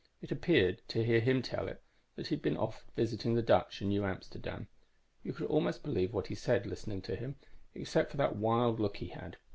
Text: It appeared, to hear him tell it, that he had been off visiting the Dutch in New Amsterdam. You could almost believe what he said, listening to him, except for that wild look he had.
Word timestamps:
It 0.19 0.31
appeared, 0.31 0.81
to 0.87 1.03
hear 1.05 1.19
him 1.19 1.43
tell 1.43 1.67
it, 1.67 1.79
that 2.15 2.25
he 2.29 2.33
had 2.35 2.41
been 2.41 2.57
off 2.57 2.85
visiting 2.95 3.35
the 3.35 3.43
Dutch 3.43 3.83
in 3.83 3.89
New 3.89 4.03
Amsterdam. 4.03 4.67
You 5.21 5.31
could 5.31 5.45
almost 5.45 5.83
believe 5.83 6.11
what 6.11 6.25
he 6.25 6.33
said, 6.33 6.65
listening 6.65 7.03
to 7.03 7.15
him, 7.15 7.35
except 7.75 8.09
for 8.09 8.17
that 8.17 8.35
wild 8.35 8.79
look 8.79 8.97
he 8.97 9.09
had. 9.09 9.37